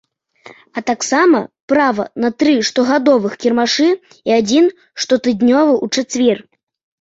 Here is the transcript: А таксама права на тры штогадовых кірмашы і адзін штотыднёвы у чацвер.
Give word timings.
А 0.79 0.81
таксама 0.91 1.41
права 1.73 2.05
на 2.25 2.31
тры 2.43 2.55
штогадовых 2.69 3.35
кірмашы 3.45 3.89
і 4.31 4.35
адзін 4.39 4.65
штотыднёвы 5.07 5.73
у 5.85 5.93
чацвер. 5.97 6.37